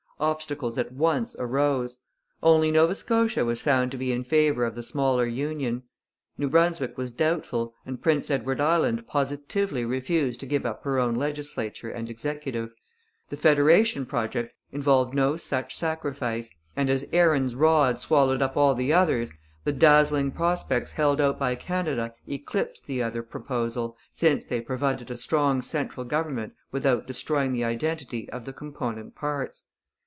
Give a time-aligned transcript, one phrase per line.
[0.21, 1.97] Obstacles at once arose.
[2.43, 5.81] Only Nova Scotia was found to be in favour of the smaller union.
[6.37, 11.15] New Brunswick was doubtful, and Prince Edward Island positively refused to give up her own
[11.15, 12.71] legislature and executive.
[13.29, 18.93] The federation project involved no such sacrifice; and, as Aaron's rod swallowed up all the
[18.93, 19.31] others,
[19.63, 25.17] the dazzling prospects held out by Canada eclipsed the other proposal, since they provided a
[25.17, 29.69] strong central government without destroying the identity of the component parts.